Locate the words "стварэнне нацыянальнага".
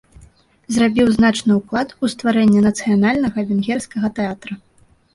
2.15-3.39